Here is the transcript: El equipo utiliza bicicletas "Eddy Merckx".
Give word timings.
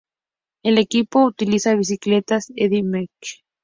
El 0.63 0.79
equipo 0.79 1.21
utiliza 1.23 1.75
bicicletas 1.75 2.51
"Eddy 2.55 2.81
Merckx". 2.81 3.43